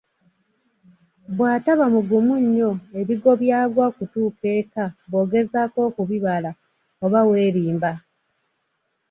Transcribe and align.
Bw’ataba 1.35 1.85
mugumu 1.93 2.35
nnyo 2.43 2.71
ebigwo 2.99 3.31
byagwa 3.41 3.83
okutuuka 3.91 4.45
eka 4.59 4.85
bw'ogezaako 5.09 5.79
okubibala 5.89 6.51
oba 7.05 7.19
weerimba! 7.27 7.91